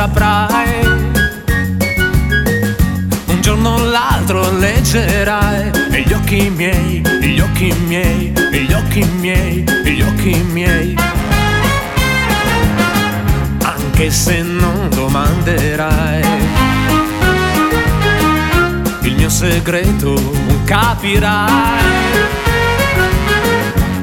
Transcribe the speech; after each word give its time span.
saprai. 0.00 0.80
Un 3.26 3.40
giorno 3.42 3.74
o 3.74 3.84
l'altro 3.84 4.50
leggerai 4.56 5.70
e 5.90 6.00
gli 6.06 6.12
occhi 6.14 6.48
miei, 6.48 7.02
gli 7.20 7.38
occhi 7.38 7.74
miei, 7.86 8.32
gli 8.50 8.72
occhi 8.72 9.04
miei, 9.18 9.62
gli 9.84 10.00
occhi 10.00 10.42
miei. 10.52 10.96
Anche 13.62 14.10
se 14.10 14.42
non 14.42 14.88
domanderai 14.88 16.22
il 19.02 19.14
mio 19.16 19.28
segreto 19.28 20.14
capirai 20.64 22.40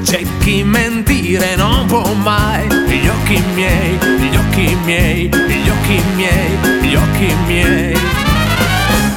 c'è 0.04 0.22
chi 0.38 0.62
mentire 0.62 1.56
non 1.56 1.86
può 1.86 2.02
mai. 2.14 2.66
Gli 2.86 3.06
occhi 3.08 3.42
miei, 3.54 3.98
miei, 4.84 5.28
gli 5.28 5.68
occhi 5.68 6.02
miei, 6.16 6.58
gli 6.80 6.94
occhi 6.94 7.34
miei. 7.46 7.96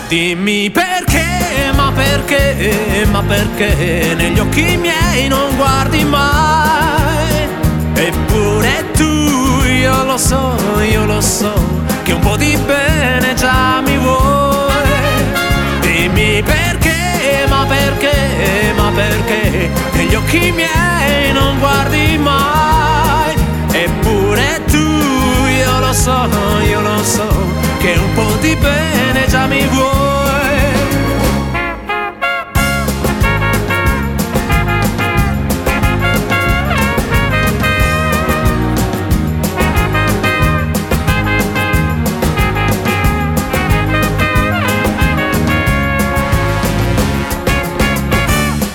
Dimmi 0.08 0.70
perché, 0.70 1.72
ma 1.76 1.92
perché, 1.96 3.08
ma 3.10 3.22
perché 3.22 4.14
negli 4.16 4.40
occhi 4.40 4.78
miei 4.78 5.28
non 5.28 5.56
guardi 5.56 6.04
mai. 6.04 7.48
Eppure 7.94 8.92
tu, 8.94 9.64
io 9.64 10.04
lo 10.04 10.18
so, 10.18 10.58
io 10.90 11.06
lo 11.06 11.22
so, 11.22 11.54
che 12.04 12.14
un 12.14 12.20
po' 12.20 12.36
di 12.36 12.58
bene 12.66 13.34
già 13.36 13.82
mi 13.86 13.98
vuoi. 13.98 14.70
Dimmi 15.82 16.44
perché, 16.44 17.46
ma 17.48 17.66
perché, 17.66 18.74
ma 18.76 18.92
perché 18.94 19.70
negli 19.94 20.16
occhi 20.16 20.52
miei 20.52 21.32
non 21.32 21.58
guardi 21.60 22.18
mai. 22.18 23.36
Eppure 23.72 24.62
tu, 24.66 24.88
lo 25.92 25.98
so, 25.98 26.30
io 26.62 26.80
lo 26.80 27.04
so, 27.04 27.28
che 27.80 27.98
un 27.98 28.14
po' 28.14 28.38
di 28.40 28.56
bene 28.56 29.26
già 29.28 29.46
mi 29.46 29.68
vuoi. 29.68 29.90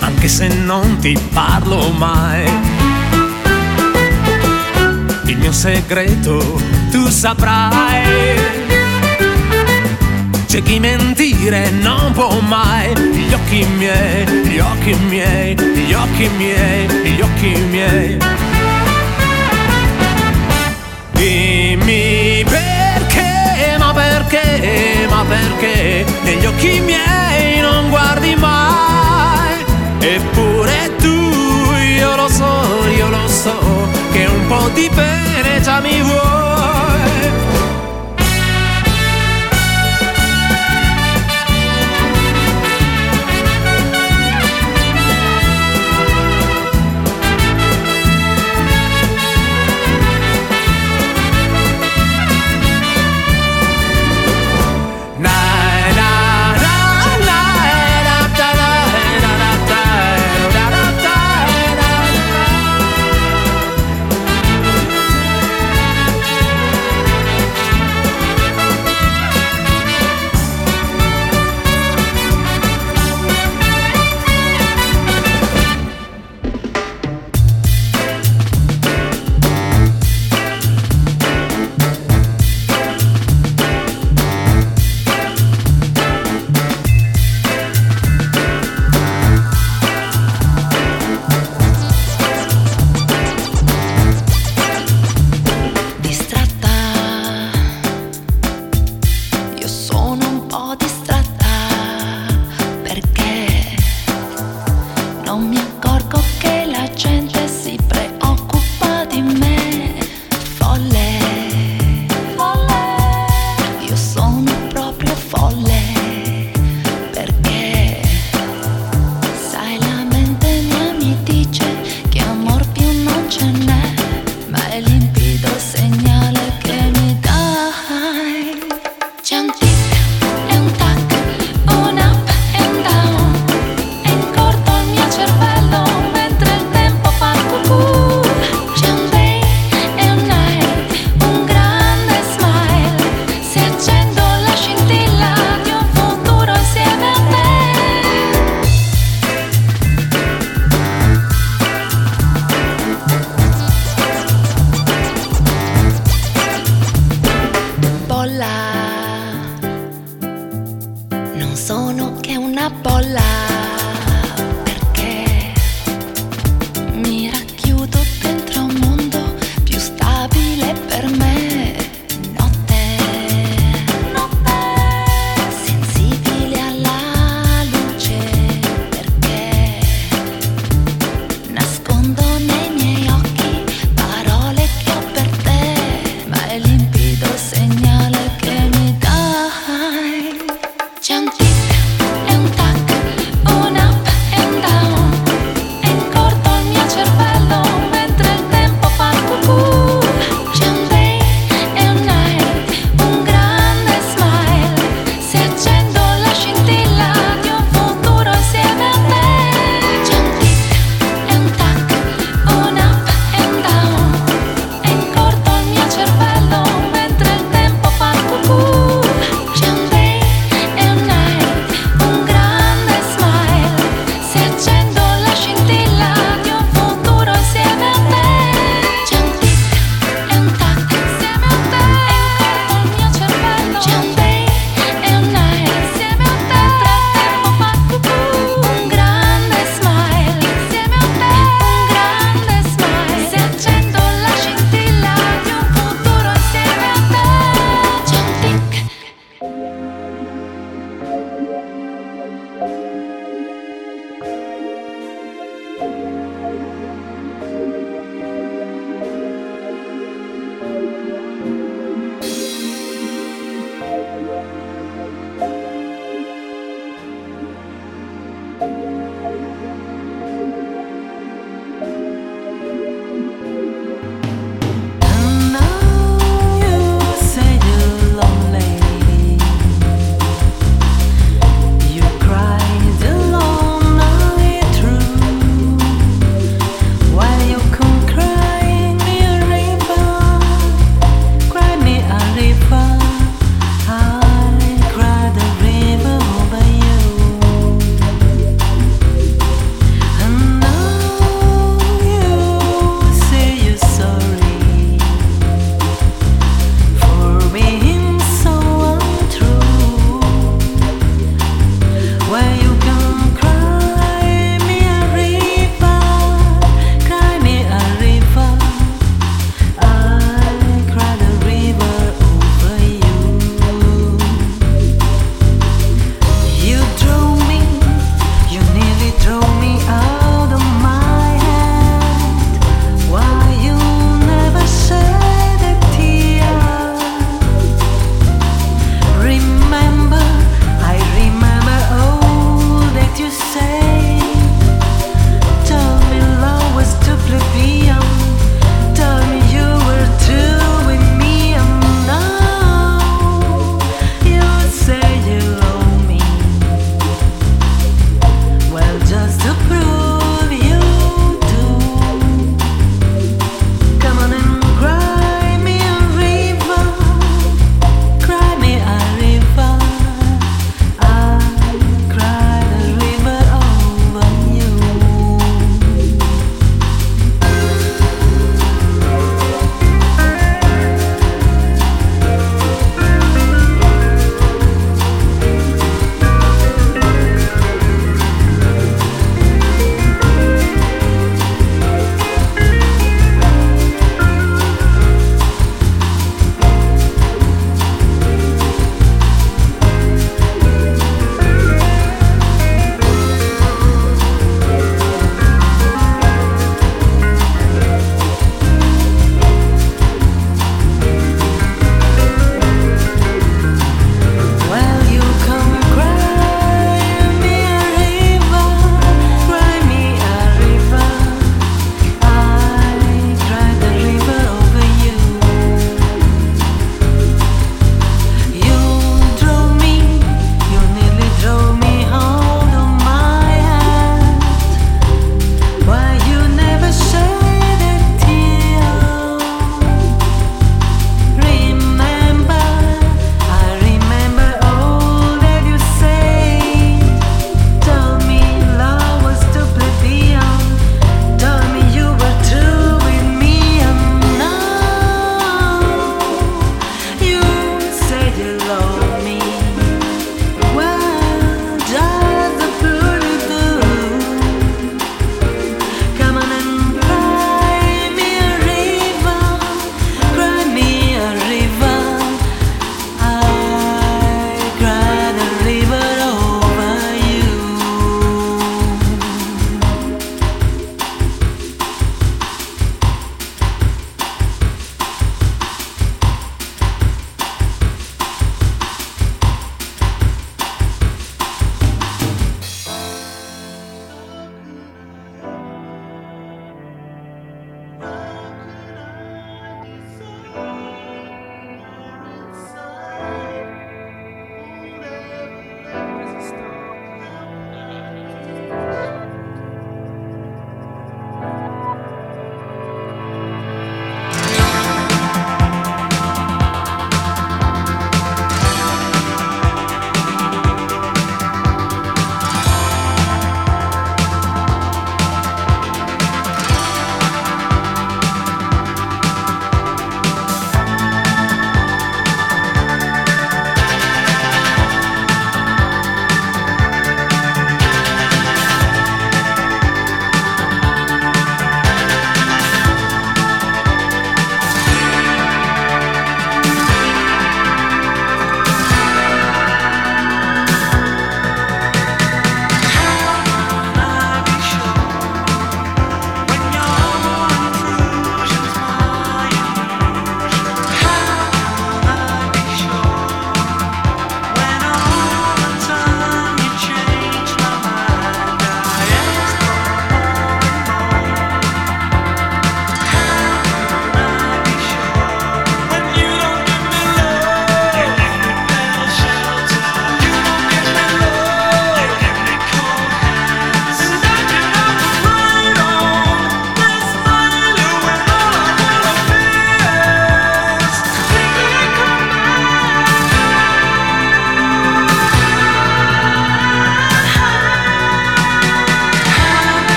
anche 0.00 0.28
se 0.28 0.48
non 0.48 0.98
ti 0.98 1.16
parlo 1.32 1.90
mai. 1.90 2.44
Il 5.26 5.38
mio 5.38 5.52
segreto 5.52 6.83
tu 6.94 7.08
saprai. 7.08 8.38
C'è 10.46 10.62
chi 10.62 10.78
mentire 10.78 11.70
non 11.70 12.12
può 12.12 12.38
mai. 12.38 12.92
Gli 12.94 13.32
occhi 13.32 13.66
miei, 13.78 14.24
gli 14.44 14.60
occhi 14.60 14.94
miei, 15.08 15.56
gli 15.56 15.92
occhi 15.92 16.30
miei, 16.36 16.86
gli 16.86 17.20
occhi 17.20 17.50
miei. 17.68 18.16
Dimmi 21.10 22.44
perché, 22.48 23.76
ma 23.76 23.92
perché, 23.92 25.08
ma 25.10 25.24
perché 25.28 26.06
negli 26.22 26.46
occhi 26.46 26.78
miei 26.78 27.60
non 27.60 27.90
guardi 27.90 28.36
mai. 28.36 29.64
Eppure 29.98 30.94
tu, 30.98 31.32
io 31.98 32.14
lo 32.14 32.28
so, 32.28 32.86
io 32.96 33.08
lo 33.08 33.26
so, 33.26 33.88
che 34.12 34.26
un 34.26 34.46
po' 34.46 34.70
di 34.74 34.88
bene 34.94 35.60
già 35.60 35.80
mi 35.80 36.00
vuoi. 36.00 36.73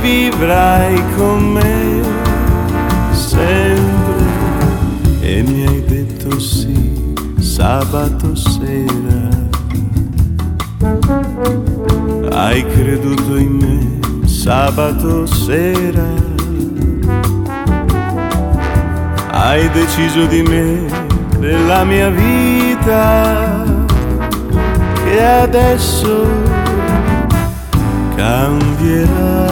Vivrai 0.00 1.02
con 1.16 1.52
me 1.52 2.02
sempre. 3.12 4.26
E 5.20 5.42
mi 5.42 5.66
hai 5.66 5.84
detto 5.84 6.38
sì 6.38 7.12
sabato 7.38 8.34
sera. 8.34 9.46
Hai 12.30 12.64
creduto 12.66 13.36
in 13.36 13.52
me 13.52 14.26
sabato 14.26 15.26
sera. 15.26 16.06
Hai 19.30 19.68
deciso 19.70 20.26
di 20.26 20.42
me 20.42 20.86
della 21.38 21.84
mia 21.84 22.10
vita 22.10 23.64
che 25.04 25.24
adesso 25.24 26.26
cambierà. 28.14 29.47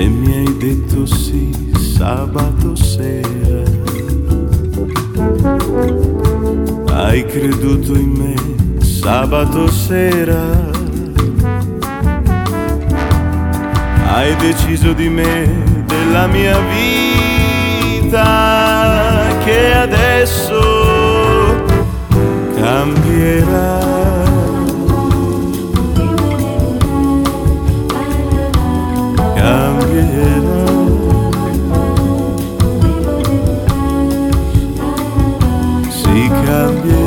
E 0.00 0.06
mi 0.06 0.36
hai 0.36 0.56
detto 0.56 1.06
sì 1.06 1.50
sabato 1.76 2.74
sera 2.76 3.62
hai 6.92 7.24
creduto 7.26 7.94
in 7.94 8.10
me 8.10 8.48
sabato 9.08 9.70
sera. 9.70 10.42
Hai 14.06 14.34
deciso 14.36 14.92
di 14.92 15.08
me, 15.08 15.48
della 15.86 16.26
mia 16.26 16.58
vita, 18.00 18.26
che 19.44 19.72
adesso 19.72 20.60
cambierà. 22.56 24.27
Cambierà. 29.38 30.66
si 35.90 36.28
cambierà. 36.44 36.97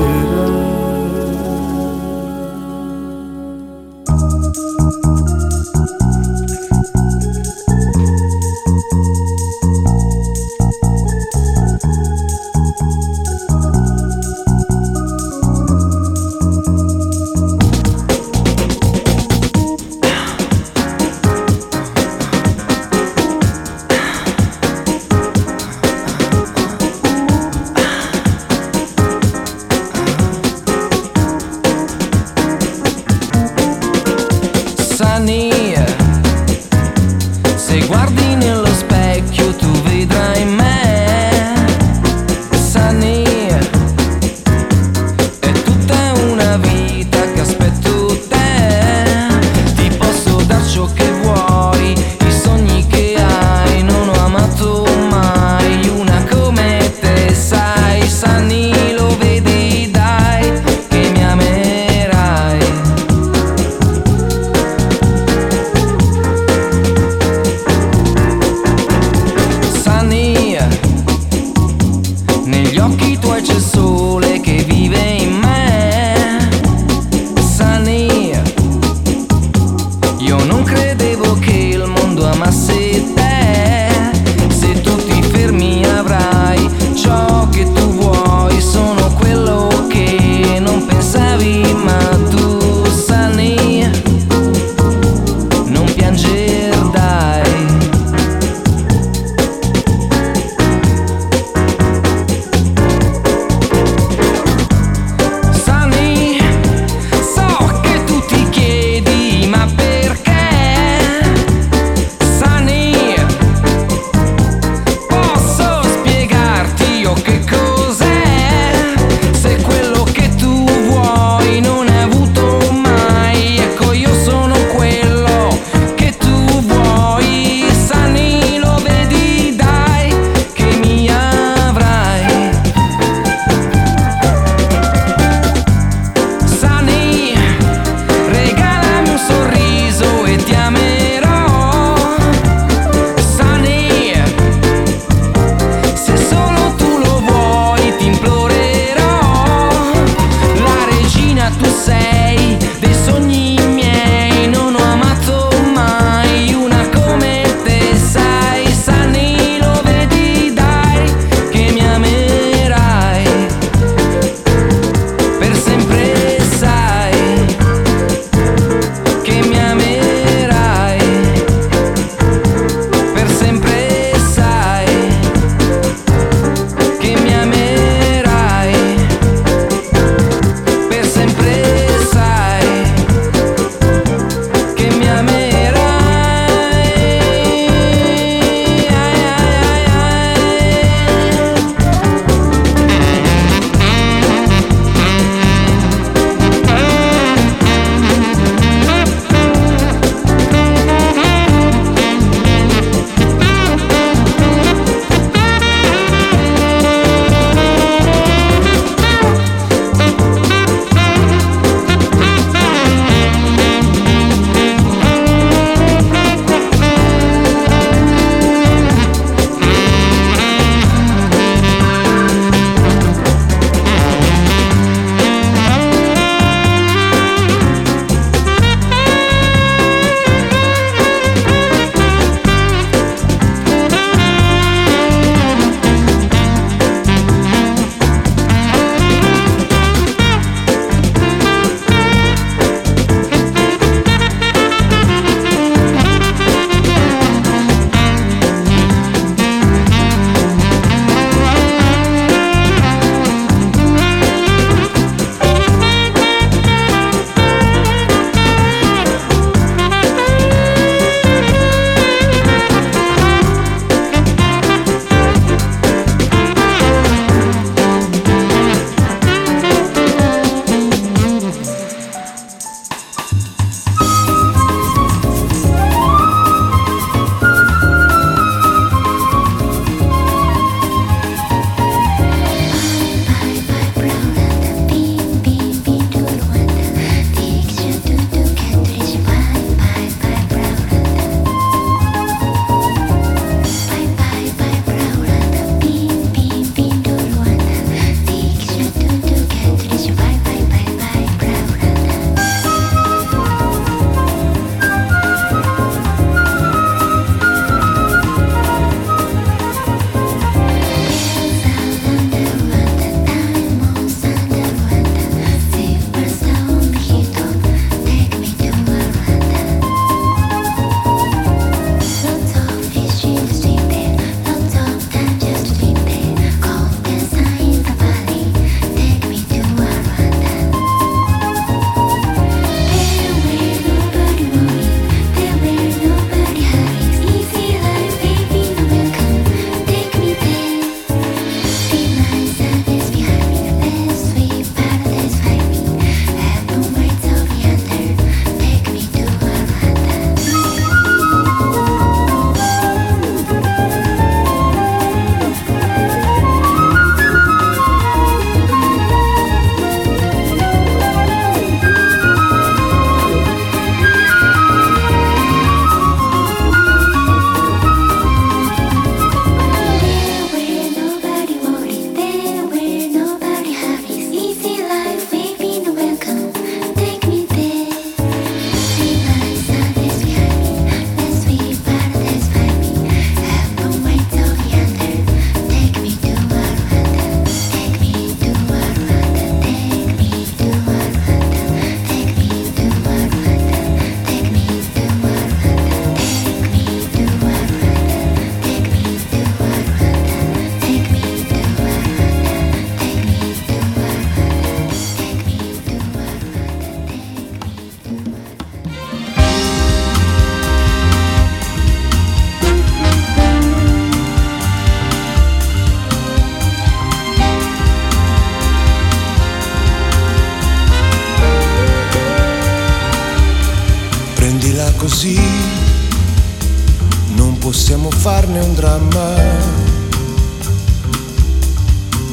Un 428.62 428.74
dramma. 428.74 429.34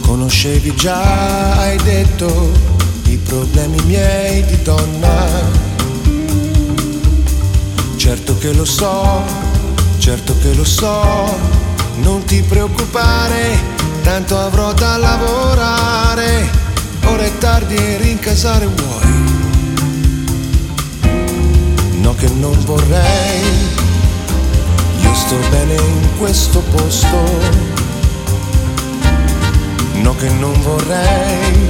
Conoscevi 0.01 0.75
già, 0.75 1.61
hai 1.61 1.77
detto, 1.83 2.51
i 3.05 3.17
problemi 3.17 3.79
miei 3.87 4.45
di 4.45 4.63
donna. 4.63 5.27
Certo 7.97 8.39
che 8.39 8.53
lo 8.53 8.65
so, 8.65 9.23
certo 9.99 10.35
che 10.41 10.55
lo 10.55 10.65
so, 10.65 11.37
non 11.97 12.25
ti 12.25 12.43
preoccupare, 12.43 13.59
tanto 14.03 14.39
avrò 14.39 14.73
da 14.73 14.97
lavorare. 14.97 16.49
Ora 17.05 17.23
è 17.23 17.39
tardi 17.39 17.75
e 17.75 17.97
rincasare 17.99 18.67
vuoi. 18.67 18.97
No 22.01 22.15
che 22.15 22.29
non 22.29 22.57
vorrei, 22.65 23.68
sto 25.29 25.37
bene 25.51 25.75
in 25.75 26.17
questo 26.17 26.61
posto. 26.71 27.19
No 29.97 30.15
che 30.17 30.31
non 30.31 30.59
vorrei, 30.63 31.69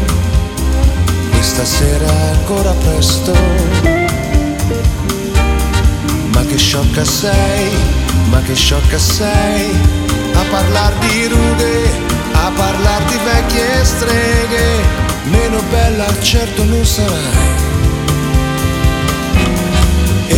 questa 1.32 1.64
sera 1.64 2.08
ancora 2.34 2.70
presto. 2.70 3.32
Ma 6.32 6.44
che 6.44 6.56
sciocca 6.56 7.04
sei, 7.04 7.70
ma 8.30 8.40
che 8.42 8.54
sciocca 8.54 8.98
sei, 8.98 9.76
a 10.34 10.44
parlar 10.50 10.92
di 10.98 11.26
rughe, 11.26 11.90
a 12.34 12.52
parlar 12.54 13.02
di 13.06 13.18
vecchie 13.24 13.84
streghe, 13.84 14.84
meno 15.24 15.60
bella 15.68 16.06
certo 16.20 16.62
non 16.62 16.84
sarai. 16.84 17.57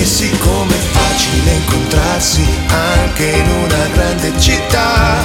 E 0.01 0.05
siccome 0.07 0.74
è 0.74 0.78
facile 0.92 1.51
incontrarsi 1.53 2.42
anche 2.68 3.22
in 3.22 3.46
una 3.51 3.86
grande 3.92 4.32
città, 4.40 5.18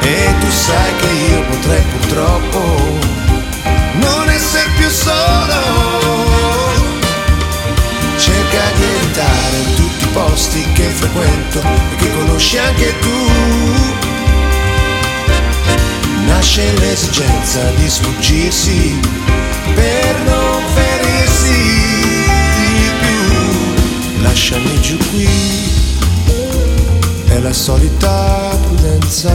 e 0.00 0.34
tu 0.40 0.50
sai 0.50 0.96
che 0.96 1.08
io 1.30 1.42
potrei 1.42 1.82
purtroppo 1.82 2.98
non 3.96 4.30
essere 4.30 4.70
più 4.78 4.88
solo. 4.88 5.60
Cerca 8.16 8.62
di 8.76 8.82
evitare 8.82 9.74
tutti 9.76 10.04
i 10.04 10.08
posti 10.14 10.72
che 10.72 10.84
frequento 10.84 11.60
e 11.60 11.96
che 11.96 12.12
conosci 12.14 12.56
anche 12.56 12.98
tu. 13.00 13.30
Nasce 16.24 16.72
l'esigenza 16.78 17.60
di 17.76 17.90
sfuggirsi 17.90 18.98
per 19.74 20.20
non 20.24 20.62
ferirsi. 20.74 21.91
Lasciami 24.22 24.80
giù 24.80 24.96
qui, 25.10 25.28
è 27.26 27.38
la 27.38 27.52
solita 27.52 28.56
prudenza. 28.62 29.32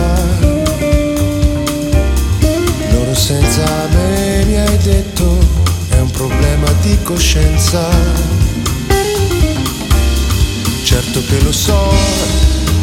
Loro 2.91 3.13
senza 3.13 3.65
me 3.91 4.45
mi 4.45 4.55
hai 4.57 4.77
detto 4.77 5.37
è 5.89 5.99
un 5.99 6.09
problema 6.09 6.71
di 6.81 6.97
coscienza. 7.03 7.85
Certo 10.83 11.21
che 11.27 11.41
lo 11.41 11.51
so, 11.51 11.93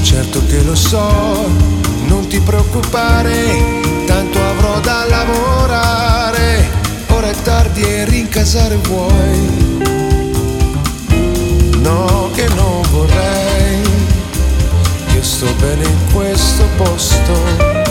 certo 0.02 0.44
che 0.46 0.62
lo 0.62 0.74
so, 0.74 1.48
non 2.06 2.26
ti 2.28 2.38
preoccupare, 2.38 4.04
tanto 4.06 4.38
avrò 4.40 4.78
da 4.80 5.04
lavorare. 5.08 6.68
Ora 7.08 7.30
è 7.30 7.42
tardi 7.42 7.82
e 7.82 8.04
rincasare 8.04 8.76
vuoi. 8.76 10.03
No, 11.84 12.30
che 12.32 12.48
non 12.54 12.80
vorrei, 12.90 13.82
io 15.14 15.22
sto 15.22 15.52
bene 15.60 15.84
in 15.84 16.12
questo 16.12 16.64
posto. 16.78 17.83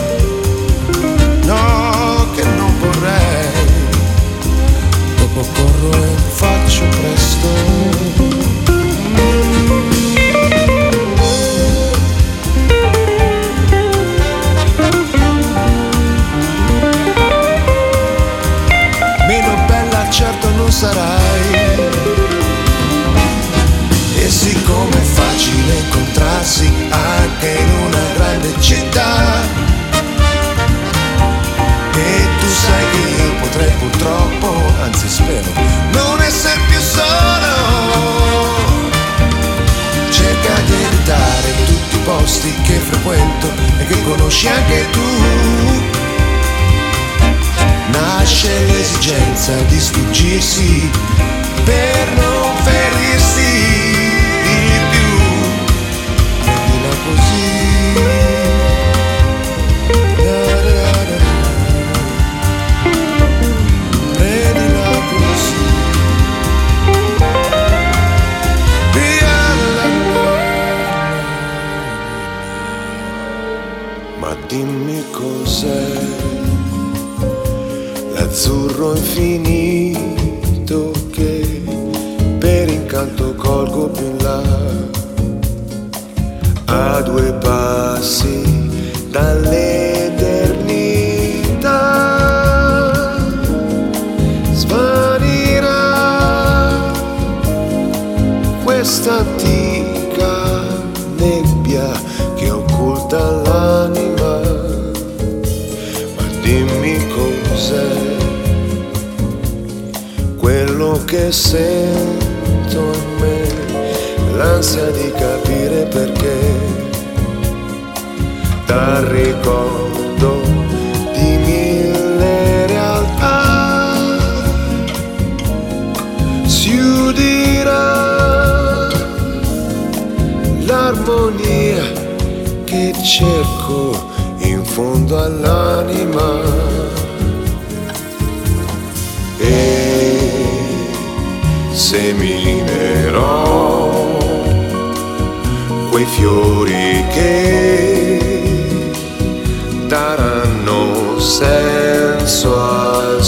Senso 152.26 152.58
al 152.58 153.22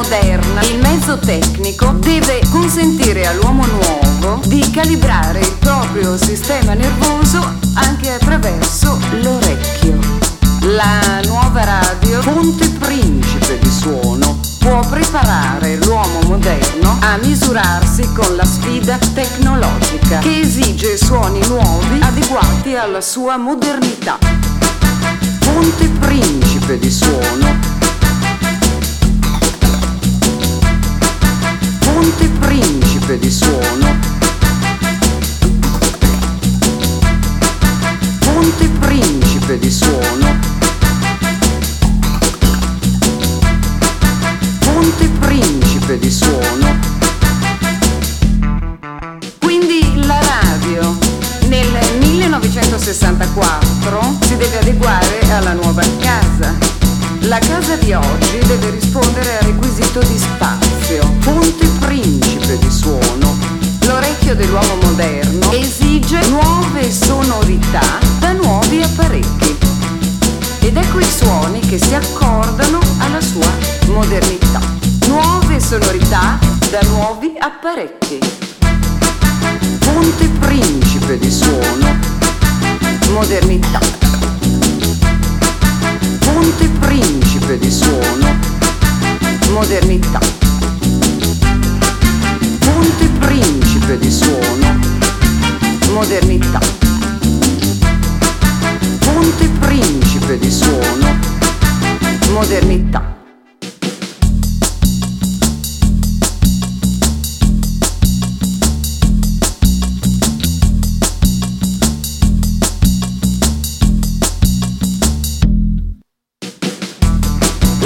moderna 0.00 0.62
il 0.62 0.78
mezzo 0.78 1.18
tecnico 1.18 1.92
deve 1.98 2.40
consentire 2.50 3.26
all'uomo 3.26 3.66
nuovo 3.66 4.40
di 4.46 4.70
calibrare 4.70 5.40
il 5.40 5.52
proprio 5.58 6.16
sistema 6.16 6.72
nervoso 6.72 7.38
anche 7.74 8.10
attraverso 8.10 8.98
l'orecchio. 9.20 9.98
La 10.60 11.20
nuova 11.26 11.64
radio 11.64 12.20
Ponte 12.20 12.66
Principe 12.78 13.58
di 13.58 13.70
suono 13.70 14.40
può 14.58 14.80
preparare 14.88 15.76
l'uomo 15.76 16.20
moderno 16.22 16.96
a 17.02 17.18
misurarsi 17.18 18.10
con 18.14 18.36
la 18.36 18.44
sfida 18.46 18.96
tecnologica 19.12 20.20
che 20.20 20.40
esige 20.40 20.96
suoni 20.96 21.46
nuovi 21.46 22.00
adeguati 22.00 22.74
alla 22.74 23.02
sua 23.02 23.36
modernità. 23.36 24.16
Ponte 25.40 25.88
Principe 25.98 26.78
di 26.78 26.90
suono 26.90 27.80
Ponte 32.00 32.28
Principe 32.40 33.18
di 33.18 33.30
suono. 33.30 33.98
Ponte 38.20 38.68
Principe 38.80 39.58
di 39.58 39.70
suono. 39.70 40.38
Ponte 44.60 45.08
Principe 45.18 45.98
di 45.98 46.10
suono. 46.10 46.78
Quindi 49.38 50.06
la 50.06 50.20
radio 50.22 50.96
nel 51.48 51.68
1964 51.98 54.16
si 54.22 54.38
deve 54.38 54.58
adeguare 54.58 55.20
alla 55.32 55.52
nuova 55.52 55.82
casa. 55.98 56.56
La 57.24 57.38
casa 57.38 57.76
di 57.76 57.92
oggi 57.92 58.38
deve 58.46 58.70
rispondere 58.70 59.36
al 59.36 59.44
requisito 59.44 60.00
di 60.00 60.18
spazio, 60.18 61.06
ponte 61.20 61.69
principe 61.90 62.56
di 62.58 62.70
suono. 62.70 63.36
L'orecchio 63.84 64.36
dell'uomo 64.36 64.76
moderno 64.82 65.50
esige 65.50 66.24
nuove 66.28 66.88
sonorità 66.88 67.80
da 68.20 68.30
nuovi 68.30 68.80
apparecchi. 68.80 69.56
Ed 70.60 70.76
ecco 70.76 71.00
i 71.00 71.04
suoni 71.04 71.58
che 71.58 71.78
si 71.78 71.92
accordano 71.92 72.78
alla 72.98 73.20
sua 73.20 73.50
modernità. 73.88 74.60
Nuove 75.08 75.58
sonorità 75.58 76.38
da 76.70 76.78
nuovi 76.90 77.34
apparecchi. 77.36 78.20
Ponte 79.80 80.28
principe 80.38 81.18
di 81.18 81.30
suono. 81.30 81.98
Modernità. 83.08 83.80
Ponte 86.20 86.68
principe 86.78 87.58
di 87.58 87.70
suono. 87.70 88.38
Modernità. 89.48 90.49
Ponte 92.80 93.08
principe 93.18 93.98
di 93.98 94.10
suono. 94.10 94.78
Modernità. 95.92 96.58
Ponte 99.00 99.48
principe 99.58 100.38
di 100.38 100.50
suono. 100.50 101.18
Modernità. 102.32 103.19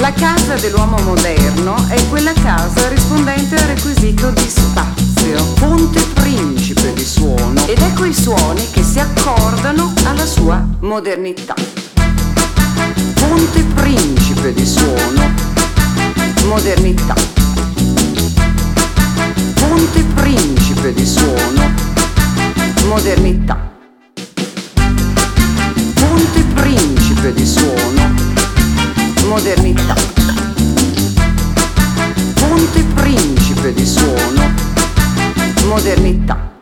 La 0.05 0.13
casa 0.13 0.53
dell'uomo 0.57 0.99
moderno 0.99 1.83
è 1.87 1.99
quella 2.09 2.31
casa 2.33 2.89
rispondente 2.89 3.55
al 3.55 3.69
requisito 3.69 4.29
di 4.29 4.47
spazio, 4.47 5.43
ponte 5.53 5.99
principe 6.13 6.93
di 6.93 7.03
suono 7.03 7.65
ed 7.65 7.79
ecco 7.79 8.05
i 8.05 8.13
suoni 8.13 8.69
che 8.69 8.83
si 8.83 8.99
accordano 8.99 9.91
alla 10.03 10.27
sua 10.27 10.63
modernità. 10.81 11.55
Ponte 13.15 13.63
principe 13.73 14.53
di 14.53 14.63
suono, 14.63 15.33
modernità. 16.43 17.15
Ponte 19.55 20.03
principe 20.13 20.93
di 20.93 21.03
suono, 21.03 21.73
modernità. 22.85 23.74
Modernità. 29.35 29.93
Ponte 32.35 32.83
principe 32.93 33.73
di 33.73 33.85
suono, 33.85 34.53
modernità. 35.65 36.54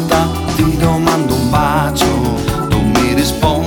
Volta 0.00 0.28
ti 0.56 0.76
domando 0.76 1.34
un 1.34 1.50
bacio, 1.50 2.06
tu 2.68 2.80
mi 2.80 3.14
rispondi 3.14 3.59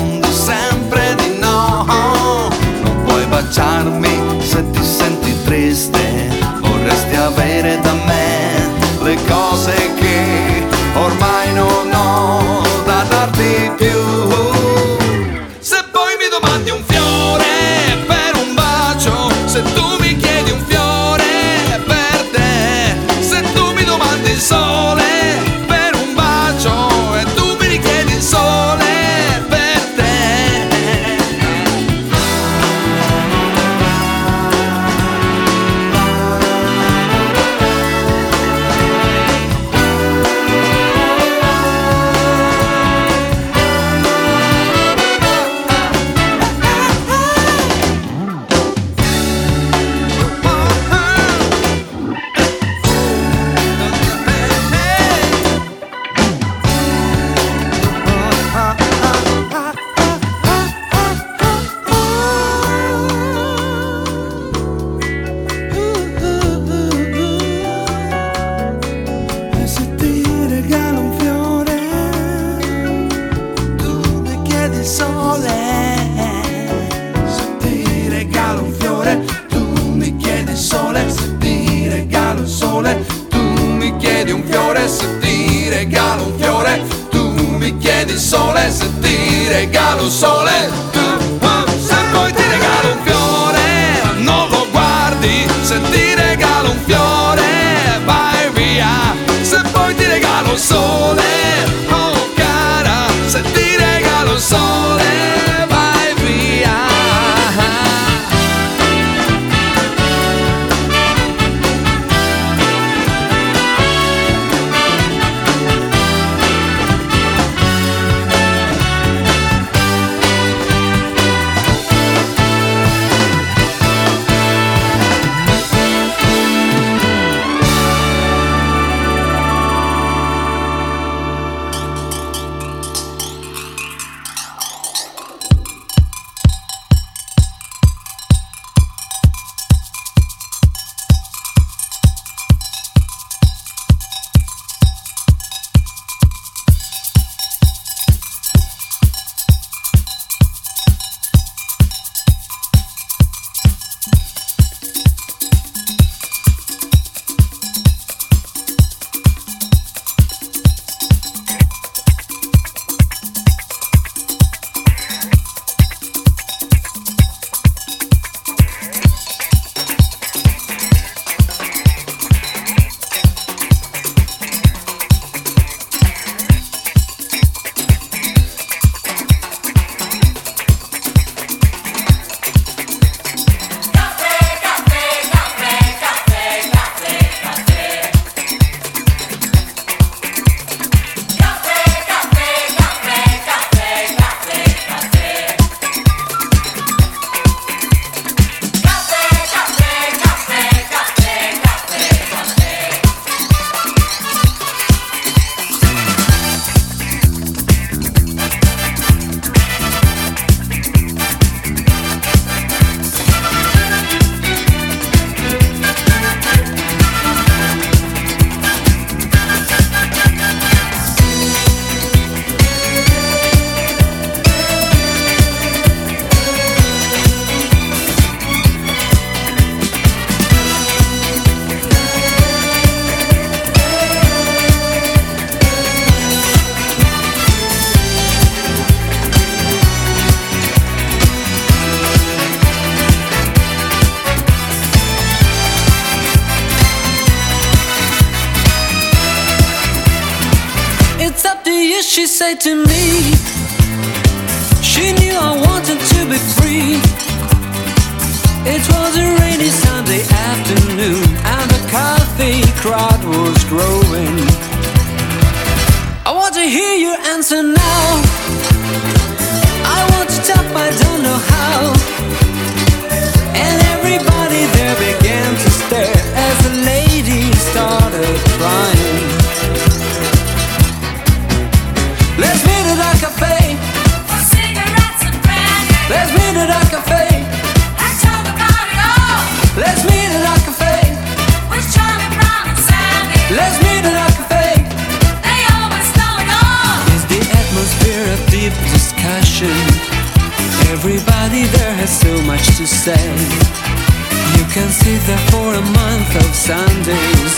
You 303.05 304.63
can 304.71 304.87
sit 304.87 305.19
there 305.27 305.37
for 305.51 305.73
a 305.73 305.81
month 305.81 306.35
of 306.37 306.55
Sundays 306.55 307.53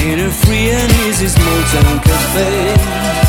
in 0.00 0.20
a 0.20 0.30
free 0.30 0.70
and 0.70 0.90
easy 1.06 1.28
small 1.28 1.62
town. 1.72 2.00
Cafe, 2.00 3.21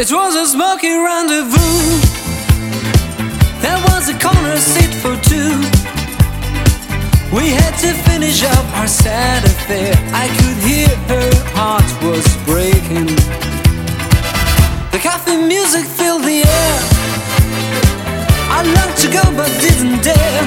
It 0.00 0.10
was 0.10 0.34
a 0.34 0.46
smoky 0.46 0.94
rendezvous. 0.94 2.00
There 3.60 3.76
was 3.92 4.08
a 4.08 4.16
corner 4.18 4.56
seat 4.56 4.94
for 5.02 5.14
two. 5.28 5.52
We 7.36 7.50
had 7.52 7.76
to 7.84 7.92
finish 8.08 8.42
up 8.42 8.64
our 8.78 8.88
sad 8.88 9.44
affair. 9.44 9.92
I 10.14 10.28
could 10.38 10.56
hear 10.64 10.88
her 11.12 11.30
heart 11.52 11.84
was 12.00 12.24
breaking. 12.48 13.12
The 14.90 15.00
coffee 15.04 15.36
music 15.36 15.84
filled 15.84 16.22
the 16.22 16.48
air. 16.48 16.78
I 18.56 18.64
longed 18.72 18.96
to 19.04 19.08
go 19.12 19.24
but 19.36 19.52
didn't 19.60 20.00
dare. 20.00 20.44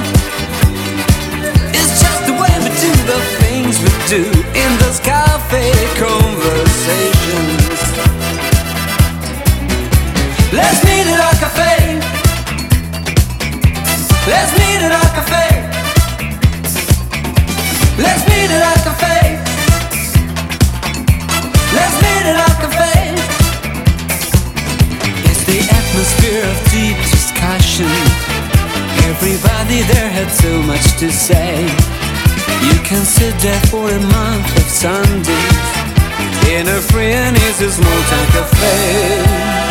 It's 1.77 2.01
just 2.01 2.25
the 2.25 2.33
way 2.33 2.53
we 2.65 2.73
do 2.81 2.91
the 3.05 3.21
things 3.37 3.77
we 3.85 3.91
do 4.09 4.23
in 4.57 4.69
those 4.81 4.99
cafe 4.99 5.69
conversations. 6.01 7.62
Let's 10.63 10.81
meet 10.85 11.07
at 11.13 11.19
our 11.19 11.37
cafe. 11.43 11.75
Let's 14.31 14.51
meet 14.59 14.79
at 14.87 14.93
our 14.99 15.11
cafe. 15.17 15.47
Let's 17.99 18.23
meet 18.31 18.49
at 18.55 18.63
our 18.71 18.79
cafe. 18.87 19.19
Let's 21.77 21.95
meet 22.03 22.25
at 22.31 22.39
our 22.45 22.55
cafe. 22.63 22.95
It's 25.27 25.43
the 25.51 25.59
atmosphere 25.79 26.43
of 26.51 26.57
deep 26.71 26.97
discussion. 27.11 27.91
Everybody 29.11 29.83
there 29.91 30.09
had 30.17 30.31
so 30.31 30.61
much 30.63 30.85
to 31.01 31.11
say. 31.11 31.67
You 32.67 32.75
can 32.87 33.03
sit 33.03 33.35
there 33.43 33.63
for 33.67 33.89
a 33.89 34.01
month 34.15 34.47
of 34.55 34.67
Sundays 34.71 35.67
in 36.55 36.69
a 36.69 36.79
free 36.79 37.11
small 37.69 38.01
town 38.11 38.27
cafe. 38.31 39.62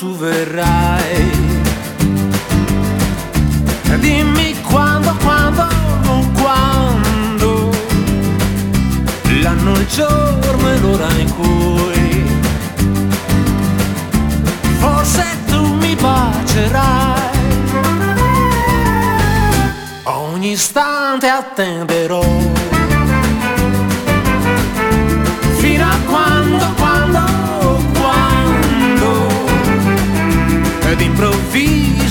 Tu 0.00 0.16
verrai. 0.16 1.30
Dimmi 3.98 4.58
quando, 4.62 5.14
quando, 5.22 5.68
quando. 6.40 7.70
L'anno, 9.42 9.72
il 9.72 9.86
giorno 9.88 10.70
e 10.70 10.78
l'ora 10.78 11.08
in 11.18 11.30
cui. 11.34 12.24
Forse 14.78 15.36
tu 15.46 15.74
mi 15.74 15.94
bacerai. 15.94 17.28
Ogni 20.04 20.52
istante 20.52 21.28
attenderò. 21.28 21.89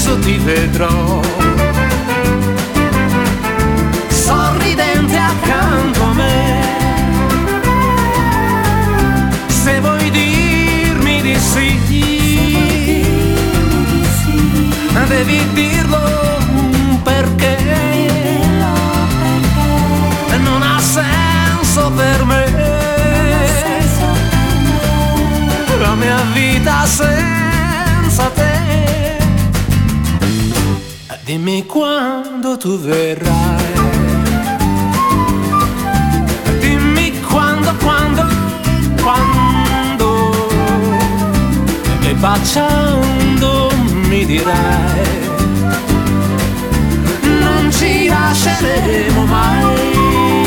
Improvviso 0.09 0.19
ti 0.19 0.37
vedrò. 0.37 1.21
Sorridente 4.09 5.17
accanto 5.17 6.03
a 6.03 6.13
me. 6.13 6.67
Se 9.47 9.79
vuoi 9.79 10.09
dirmi 10.11 11.21
di 11.21 11.37
sì 11.37 11.77
Devi 15.07 15.53
dirlo 15.53 15.99
perché. 17.03 17.57
Non 20.43 20.61
ha 20.61 20.79
senso 20.79 21.91
per 21.91 22.23
me. 22.25 22.45
La 25.81 25.95
mia 25.95 26.21
vita 26.33 26.85
senza 26.85 28.29
te. 28.35 28.48
Dimmi 31.29 31.63
quando 31.67 32.57
tu 32.57 32.75
verrai. 32.79 33.73
Dimmi 36.59 37.19
quando, 37.19 37.71
quando, 37.83 38.25
quando. 38.99 40.31
E 42.01 42.15
baciando 42.15 43.69
mi 44.07 44.25
dirai. 44.25 45.29
Non 47.21 47.71
ci 47.73 48.07
lasceremo 48.07 49.25
mai. 49.25 50.38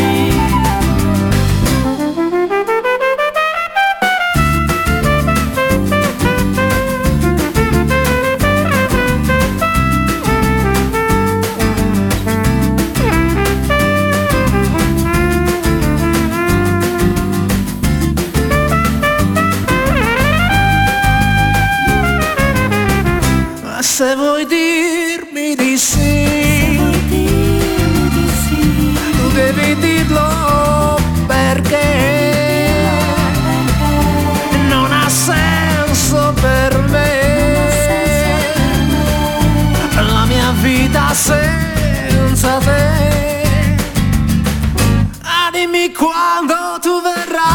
Tu 46.79 47.01
verrai. 47.03 47.51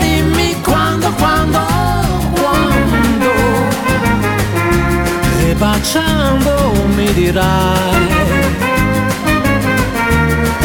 Dimmi 0.00 0.60
quando, 0.62 1.12
quando, 1.12 1.60
quando. 2.34 3.32
E 5.40 5.54
baciando 5.54 6.72
mi 6.94 7.12
dirai. 7.12 8.08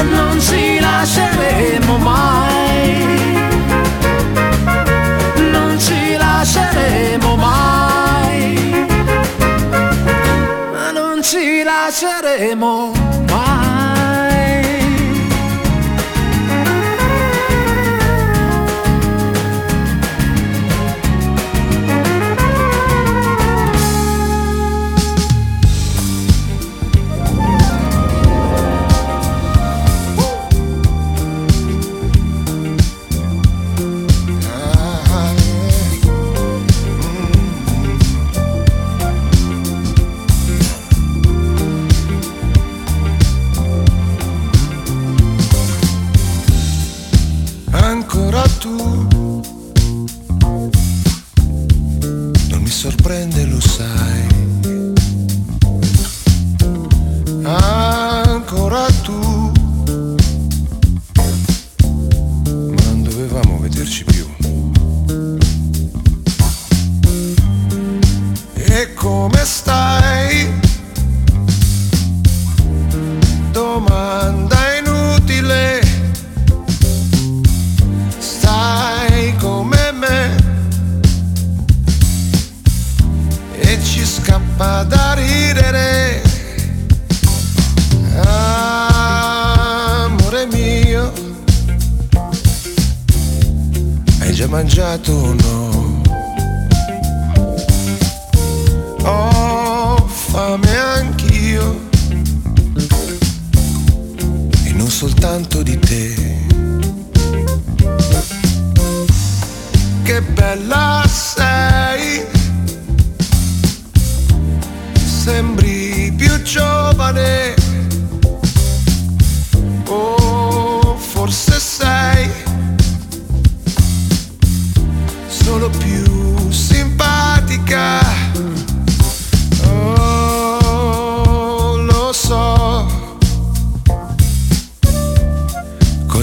Non 0.10 0.39
ci 0.39 0.80
lasceremo 0.80 1.98
mai. 1.98 3.39
Non 5.52 5.80
ci 5.80 6.15
lasceremo 6.18 7.35
mai. 7.35 8.85
Ma 10.72 10.91
non 10.91 11.22
ci 11.22 11.64
lasceremo 11.64 12.91
mai 13.27 13.51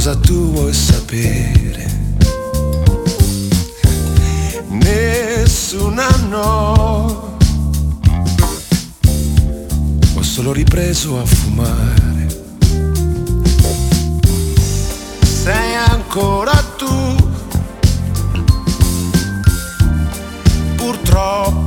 cosa 0.08 0.20
tu 0.20 0.52
vuoi 0.52 0.72
sapere. 0.72 1.86
Nessun 4.68 5.98
anno 5.98 7.36
ho 10.14 10.22
solo 10.22 10.52
ripreso 10.52 11.20
a 11.20 11.26
fumare. 11.26 12.26
Sei 15.24 15.74
ancora 15.74 16.52
tu, 16.78 17.16
purtroppo. 20.76 21.57